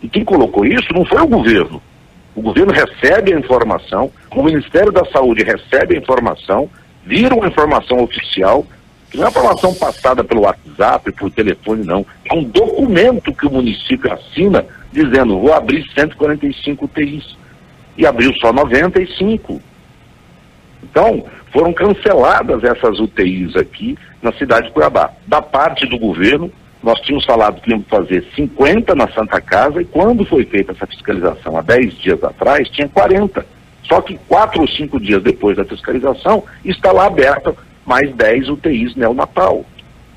[0.00, 1.82] E quem colocou isso não foi o governo.
[2.34, 6.70] O governo recebe a informação, o Ministério da Saúde recebe a informação,
[7.04, 8.64] vira uma informação oficial,
[9.10, 12.06] que não é informação passada pelo WhatsApp, por telefone, não.
[12.24, 17.36] É um documento que o município assina dizendo, vou abrir 145 UTIs.
[17.96, 19.60] E abriu só 95.
[20.90, 25.10] Então, foram canceladas essas UTIs aqui na cidade de Cuiabá.
[25.26, 26.50] Da parte do governo,
[26.82, 30.86] nós tínhamos falado que íamos fazer 50 na Santa Casa e quando foi feita essa
[30.86, 33.44] fiscalização há 10 dias atrás, tinha 40.
[33.84, 38.94] Só que quatro ou cinco dias depois da fiscalização, está lá aberta mais 10 UTIs
[38.96, 39.64] neonatal.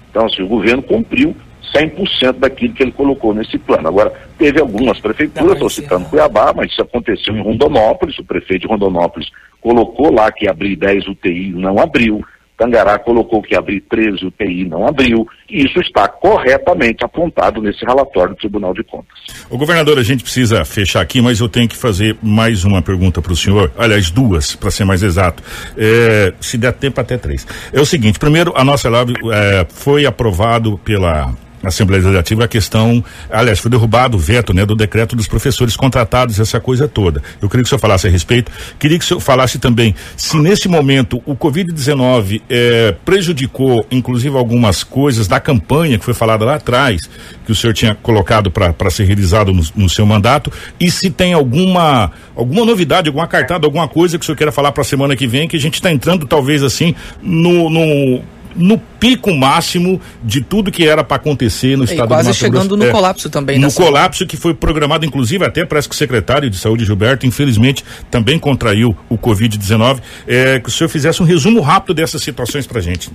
[0.09, 1.35] Então, assim, o governo cumpriu
[1.73, 3.87] 100% daquilo que ele colocou nesse plano.
[3.87, 8.67] Agora, teve algumas prefeituras, estou citando Cuiabá, mas isso aconteceu em Rondonópolis, o prefeito de
[8.67, 9.29] Rondonópolis
[9.61, 12.23] colocou lá que abrir 10 UTI, não abriu.
[12.57, 15.25] Tangará colocou que abrir 13 UTI, não abriu.
[15.49, 19.17] E isso está corretamente apontado nesse relatório do Tribunal de Contas.
[19.49, 23.21] O governador, a gente precisa fechar aqui, mas eu tenho que fazer mais uma pergunta
[23.21, 23.71] para o senhor.
[23.77, 25.41] Aliás, duas, para ser mais exato.
[25.77, 27.47] É, se der tempo, até três.
[27.71, 33.03] É o seguinte: primeiro, a nossa live é, foi aprovado pela Assembleia Legislativa a questão,
[33.29, 37.21] aliás, foi derrubado o veto, né, do decreto dos professores contratados, essa coisa toda.
[37.41, 38.51] Eu queria que o senhor falasse a respeito.
[38.77, 44.83] Queria que o senhor falasse também se nesse momento o Covid-19 eh, prejudicou, inclusive, algumas
[44.83, 47.01] coisas da campanha que foi falada lá atrás,
[47.45, 51.33] que o senhor tinha colocado para ser realizado no, no, seu mandato, e se tem
[51.33, 55.15] alguma alguma novidade, alguma cartada, alguma coisa que o senhor queira falar para a semana
[55.15, 58.21] que vem, que a gente está entrando talvez assim no, no
[58.55, 62.67] no pico máximo de tudo que era para acontecer no estado quase do Mato chegando
[62.69, 62.77] Grosso.
[62.77, 63.59] no é, colapso também.
[63.59, 67.83] No colapso que foi programado, inclusive, até parece que o secretário de saúde, Gilberto, infelizmente,
[68.09, 69.99] também contraiu o Covid-19.
[70.27, 73.09] É, que o senhor fizesse um resumo rápido dessas situações para gente.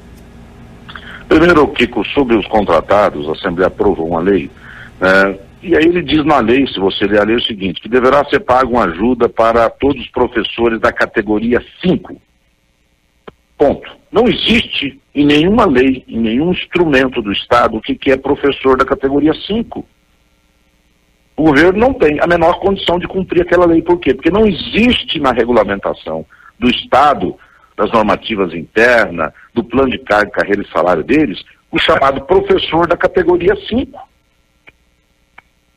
[1.28, 4.50] Primeiro, Kiko, sobre os contratados, a Assembleia aprovou uma lei,
[5.00, 7.88] né, e aí ele diz na lei, se você ler a lei, o seguinte, que
[7.88, 12.20] deverá ser paga uma ajuda para todos os professores da categoria 5.
[13.56, 13.90] Ponto.
[14.10, 18.76] Não existe em nenhuma lei, em nenhum instrumento do Estado, o que, que é professor
[18.76, 19.86] da categoria 5.
[21.36, 23.82] O governo não tem a menor condição de cumprir aquela lei.
[23.82, 24.14] Por quê?
[24.14, 26.24] Porque não existe na regulamentação
[26.58, 27.36] do Estado,
[27.76, 32.96] das normativas internas, do plano de carga, carreira e salário deles, o chamado professor da
[32.96, 34.08] categoria 5.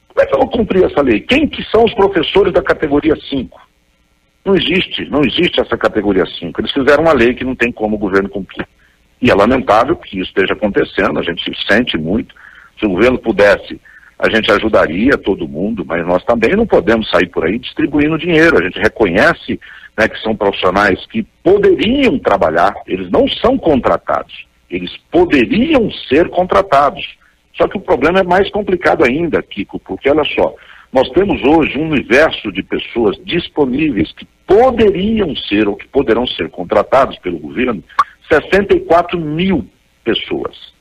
[0.10, 1.22] Como é que eu vou cumprir essa lei?
[1.22, 3.67] Quem que são os professores da categoria 5?
[4.48, 6.62] Não existe, não existe essa categoria 5.
[6.62, 8.66] Eles fizeram uma lei que não tem como o governo cumprir.
[9.22, 12.34] E é lamentável que isso esteja acontecendo, a gente se sente muito.
[12.80, 13.78] Se o governo pudesse,
[14.18, 18.58] a gente ajudaria todo mundo, mas nós também não podemos sair por aí distribuindo dinheiro.
[18.58, 19.60] A gente reconhece
[19.98, 24.48] né, que são profissionais que poderiam trabalhar, eles não são contratados.
[24.72, 27.18] Eles poderiam ser contratados.
[27.54, 30.56] Só que o problema é mais complicado ainda, Kiko, porque olha só,
[30.98, 36.50] nós temos hoje um universo de pessoas disponíveis que poderiam ser ou que poderão ser
[36.50, 37.84] contratados pelo governo,
[38.28, 39.64] 64 mil
[40.04, 40.74] pessoas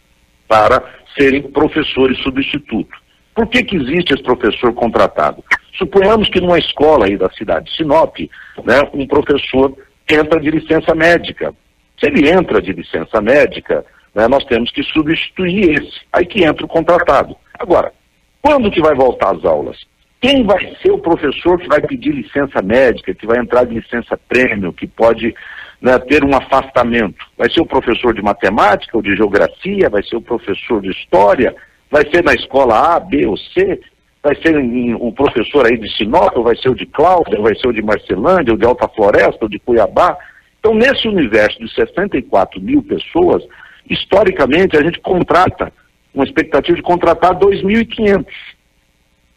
[0.49, 0.83] para
[1.19, 2.99] serem professores substitutos.
[3.35, 5.45] Por que, que existe esse professor contratado?
[5.77, 8.17] Suponhamos que numa escola aí da cidade de Sinop,
[8.65, 9.77] né, um professor
[10.09, 11.55] entra de licença médica.
[12.01, 16.01] Se ele entra de licença médica, né, nós temos que substituir esse.
[16.11, 17.37] Aí que entra o contratado.
[17.59, 17.93] Agora,
[18.41, 19.77] quando que vai voltar às aulas?
[20.21, 24.19] Quem vai ser o professor que vai pedir licença médica, que vai entrar de licença
[24.29, 25.35] prêmio, que pode
[25.81, 27.25] né, ter um afastamento?
[27.37, 29.91] Vai ser o professor de matemática ou de geografia?
[29.91, 31.55] Vai ser o professor de história?
[31.91, 33.81] Vai ser na escola A, B ou C?
[34.23, 37.55] Vai ser um professor aí de Sinop, ou vai ser o de Cláudia, ou vai
[37.55, 40.19] ser o de Marcelândia, ou de Alta Floresta, ou de Cuiabá?
[40.59, 43.45] Então, nesse universo de 64 mil pessoas,
[43.89, 45.73] historicamente, a gente contrata,
[46.13, 48.27] uma expectativa de contratar 2.500.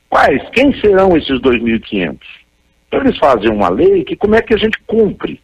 [0.09, 0.41] Quais?
[0.51, 2.17] Quem serão esses 2.500?
[2.87, 5.39] Então eles fazem uma lei que como é que a gente cumpre?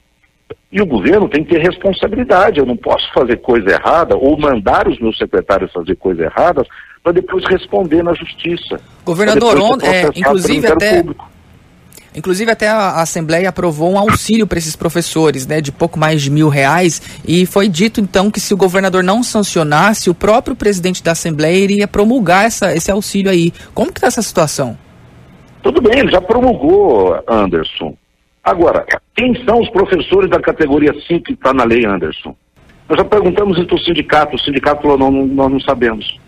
[0.72, 2.60] E o governo tem que ter responsabilidade.
[2.60, 6.68] Eu não posso fazer coisa errada ou mandar os meus secretários fazer coisas erradas
[7.04, 8.82] para depois responder na justiça.
[9.06, 11.35] Governador, é, inclusive até público.
[12.16, 16.32] Inclusive, até a Assembleia aprovou um auxílio para esses professores, né, de pouco mais de
[16.32, 21.04] mil reais, e foi dito então que se o governador não sancionasse, o próprio presidente
[21.04, 23.52] da Assembleia iria promulgar essa, esse auxílio aí.
[23.74, 24.78] Como que está essa situação?
[25.62, 27.98] Tudo bem, ele já promulgou, Anderson.
[28.44, 32.36] Agora, quem são os professores da categoria 5 que está na lei, Anderson?
[32.88, 36.20] Nós já perguntamos isso o sindicato, o sindicato falou, não, nós não sabemos.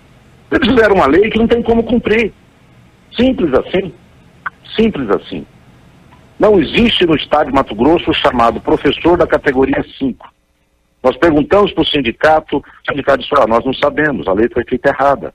[0.52, 2.34] Eles fizeram uma lei que não tem como cumprir.
[3.16, 3.94] Simples assim.
[4.76, 5.46] Simples assim.
[6.40, 10.32] Não existe no estado de Mato Grosso o chamado professor da categoria 5.
[11.04, 14.64] Nós perguntamos para o sindicato, o sindicato disse, ah, nós não sabemos, a lei foi
[14.64, 15.34] feita errada.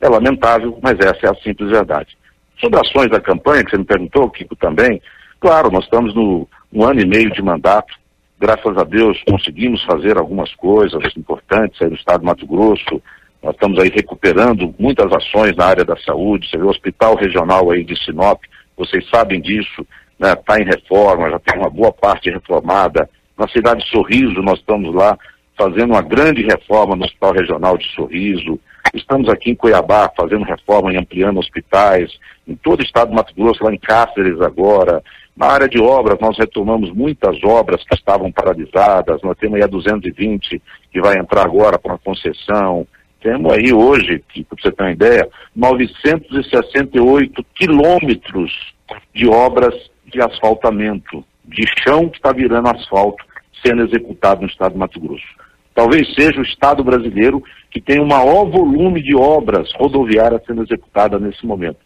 [0.00, 2.16] É lamentável, mas essa é a simples verdade.
[2.60, 5.00] Sobre ações da campanha, que você me perguntou, Kiko, também,
[5.40, 7.94] claro, nós estamos no um ano e meio de mandato,
[8.40, 13.00] graças a Deus conseguimos fazer algumas coisas importantes aí no estado de Mato Grosso,
[13.42, 17.70] nós estamos aí recuperando muitas ações na área da saúde, você vê o hospital regional
[17.70, 18.40] aí de Sinop,
[18.76, 19.86] vocês sabem disso,
[20.30, 23.08] está né, em reforma, já tem uma boa parte reformada.
[23.36, 25.18] Na cidade de Sorriso, nós estamos lá
[25.56, 28.58] fazendo uma grande reforma no Hospital Regional de Sorriso.
[28.94, 32.10] Estamos aqui em Cuiabá fazendo reforma e ampliando hospitais.
[32.46, 35.02] Em todo o estado do Mato Grosso, lá em Cáceres agora.
[35.36, 39.22] Na área de obras, nós retomamos muitas obras que estavam paralisadas.
[39.22, 40.60] Nós temos aí a 220
[40.92, 42.86] que vai entrar agora com a concessão.
[43.20, 48.74] Temos aí hoje, para você ter uma ideia, 968 quilômetros
[49.14, 53.24] de obras de asfaltamento, de chão que está virando asfalto,
[53.64, 55.26] sendo executado no estado de Mato Grosso.
[55.74, 61.20] Talvez seja o estado brasileiro que tem o maior volume de obras rodoviárias sendo executadas
[61.20, 61.78] nesse momento.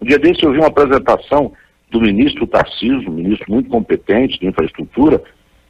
[0.00, 1.52] Um dia desse eu vi uma apresentação
[1.90, 5.22] do ministro Tarcísio, um ministro muito competente de infraestrutura,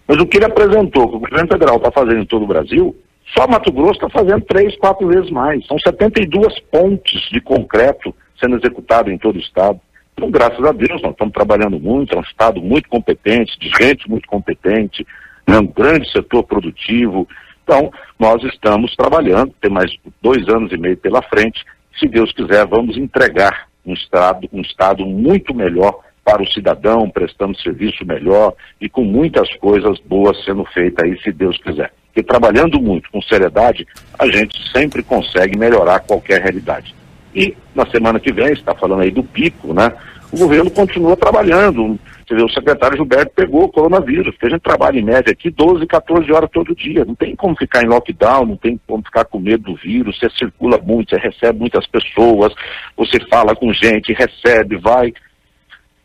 [0.07, 2.95] mas o que ele apresentou, que o governo federal está fazendo em todo o Brasil,
[3.37, 5.67] só Mato Grosso está fazendo três, quatro vezes mais.
[5.67, 9.81] São 72 pontes de concreto sendo executadas em todo o estado.
[10.23, 14.09] Então, graças a Deus, nós estamos trabalhando muito, é um Estado muito competente, de gente
[14.09, 15.05] muito competente,
[15.49, 17.27] é um grande setor produtivo.
[17.65, 19.91] Então, nós estamos trabalhando, tem mais
[20.23, 21.65] dois anos e meio pela frente.
[21.99, 27.61] Se Deus quiser, vamos entregar um Estado, um Estado muito melhor para o cidadão, prestando
[27.61, 31.93] serviço melhor e com muitas coisas boas sendo feitas aí, se Deus quiser.
[32.07, 33.85] Porque trabalhando muito, com seriedade,
[34.17, 36.95] a gente sempre consegue melhorar qualquer realidade.
[37.35, 39.93] E na semana que vem, está falando aí do pico, né?
[40.33, 41.99] O governo continua trabalhando.
[42.27, 45.51] Você vê, o secretário Gilberto pegou o coronavírus, porque a gente trabalha em média aqui
[45.51, 47.05] 12, 14 horas todo dia.
[47.05, 50.19] Não tem como ficar em lockdown, não tem como ficar com medo do vírus.
[50.19, 52.55] Você circula muito, você recebe muitas pessoas,
[52.97, 55.13] você fala com gente, recebe, vai.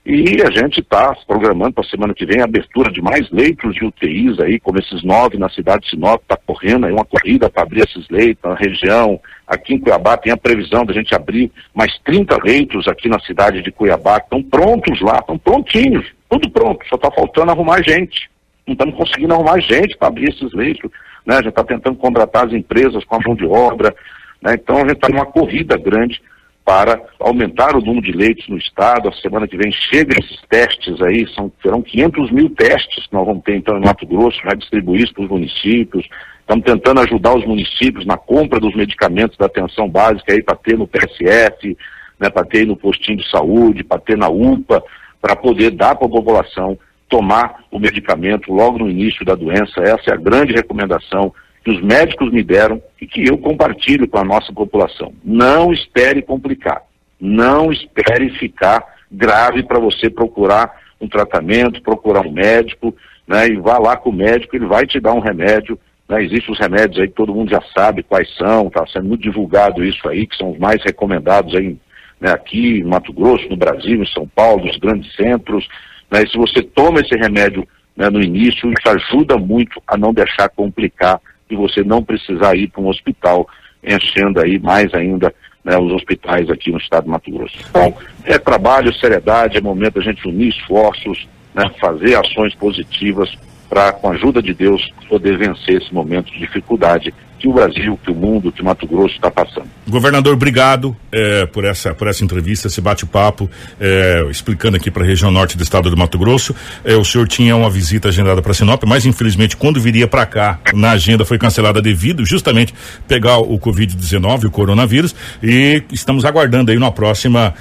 [0.09, 3.75] E a gente está programando para a semana que vem a abertura de mais leitos
[3.75, 7.49] de UTIs aí, como esses nove na cidade de Sinop, está correndo aí uma corrida
[7.49, 9.19] para abrir esses leitos na região.
[9.45, 13.61] Aqui em Cuiabá tem a previsão da gente abrir mais 30 leitos aqui na cidade
[13.61, 18.29] de Cuiabá, estão prontos lá, estão prontinhos, tudo pronto, só está faltando arrumar gente.
[18.65, 20.89] Não estamos conseguindo arrumar gente para abrir esses leitos.
[21.25, 21.33] Né?
[21.33, 23.93] A gente está tentando contratar as empresas com a mão de obra.
[24.41, 24.53] Né?
[24.53, 26.21] Então a gente está numa corrida grande
[26.67, 29.07] para aumentar o número de leitos no estado.
[29.07, 33.25] A semana que vem chega esses testes aí, são, serão 500 mil testes que nós
[33.25, 36.05] vamos ter então em Mato Grosso, vai distribuir isso para os municípios.
[36.41, 40.77] Estamos tentando ajudar os municípios na compra dos medicamentos da atenção básica aí para ter
[40.77, 41.77] no PSF,
[42.19, 44.83] né, para ter no postinho de saúde, para ter na UPA,
[45.21, 49.79] para poder dar para a população tomar o medicamento logo no início da doença.
[49.79, 51.33] Essa é a grande recomendação
[51.67, 55.13] que os médicos me deram e que eu compartilho com a nossa população.
[55.21, 56.81] Não espere complicar.
[57.19, 62.95] Não espere ficar grave para você procurar um tratamento, procurar um médico,
[63.27, 63.49] né?
[63.49, 65.77] E vá lá com o médico, ele vai te dar um remédio.
[66.07, 66.23] Né?
[66.23, 70.07] Existem os remédios aí todo mundo já sabe quais são, está sendo muito divulgado isso
[70.07, 71.75] aí, que são os mais recomendados aí,
[72.21, 72.31] né?
[72.31, 75.67] aqui em Mato Grosso, no Brasil, em São Paulo, nos grandes centros.
[76.09, 76.23] Né?
[76.23, 80.47] E se você toma esse remédio né, no início, isso ajuda muito a não deixar
[80.47, 81.19] complicar
[81.49, 83.47] e você não precisar ir para um hospital,
[83.83, 85.33] enchendo aí mais ainda
[85.63, 87.57] né, os hospitais aqui no estado de Mato Grosso.
[87.69, 87.93] Então,
[88.23, 93.33] é trabalho, seriedade, é momento a gente unir esforços, né, fazer ações positivas
[93.69, 97.99] para, com a ajuda de Deus, poder vencer esse momento de dificuldade que o Brasil,
[98.03, 99.67] que o mundo, que o Mato Grosso está passando.
[99.87, 105.05] Governador, obrigado é, por essa por essa entrevista, esse bate-papo, é, explicando aqui para a
[105.05, 106.55] região norte do estado do Mato Grosso.
[106.83, 110.59] É, o senhor tinha uma visita agendada para Sinop, mas infelizmente quando viria para cá,
[110.73, 112.73] na agenda foi cancelada devido justamente
[113.07, 117.53] pegar o Covid-19, o coronavírus, e estamos aguardando aí na próxima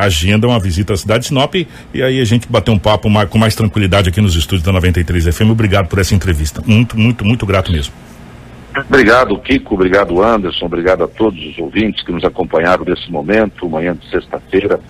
[0.00, 3.28] agenda uma visita à cidade de Sinop e aí a gente bater um papo mais,
[3.28, 5.50] com mais tranquilidade aqui nos estúdios da 93 FM.
[5.50, 6.62] Obrigado por essa entrevista.
[6.66, 7.92] Muito, muito, muito grato mesmo.
[8.76, 9.74] Obrigado, Kiko.
[9.74, 10.66] Obrigado, Anderson.
[10.66, 14.80] Obrigado a todos os ouvintes que nos acompanharam nesse momento, manhã de sexta-feira.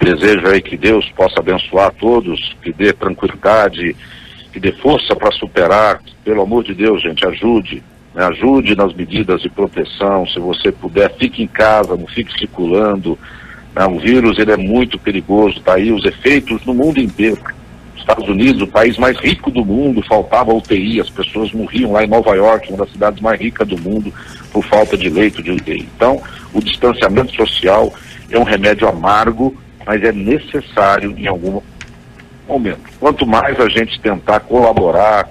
[0.00, 3.96] Desejo aí que Deus possa abençoar a todos, que dê tranquilidade,
[4.52, 6.00] que dê força para superar.
[6.24, 7.82] Pelo amor de Deus, gente, ajude.
[8.14, 8.24] Né?
[8.24, 10.26] Ajude nas medidas de proteção.
[10.26, 13.18] Se você puder, fique em casa, não fique circulando.
[13.74, 13.84] Né?
[13.84, 17.38] O vírus ele é muito perigoso, tá aí os efeitos no mundo inteiro.
[18.06, 22.06] Estados Unidos, o país mais rico do mundo, faltava UTI, as pessoas morriam lá em
[22.06, 24.14] Nova York, uma das cidades mais ricas do mundo,
[24.52, 25.88] por falta de leito de UTI.
[25.96, 26.22] Então,
[26.54, 27.92] o distanciamento social
[28.30, 31.60] é um remédio amargo, mas é necessário em algum
[32.48, 32.78] momento.
[33.00, 35.28] Quanto mais a gente tentar colaborar,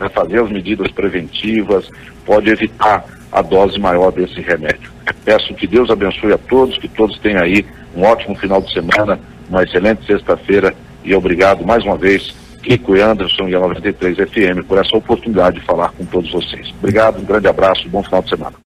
[0.00, 1.88] né, fazer as medidas preventivas,
[2.26, 4.90] pode evitar a dose maior desse remédio.
[5.24, 7.64] Peço que Deus abençoe a todos, que todos tenham aí
[7.94, 10.74] um ótimo final de semana, uma excelente sexta-feira
[11.08, 15.58] e obrigado mais uma vez, Kiko e Anderson e a 93 FM, por essa oportunidade
[15.58, 16.68] de falar com todos vocês.
[16.78, 18.58] Obrigado, um grande abraço, bom final de semana.